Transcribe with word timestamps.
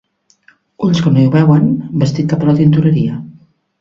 Ulls 0.87 1.01
que 1.07 1.13
no 1.17 1.21
hi 1.23 1.27
veuen, 1.37 1.67
vestit 2.05 2.33
cap 2.33 2.47
a 2.47 2.51
la 2.51 2.57
tintoreria. 2.63 3.21